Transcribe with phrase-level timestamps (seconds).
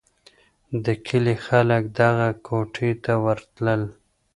[0.85, 3.81] د کلي خلک دغه کوټې ته ورتلل.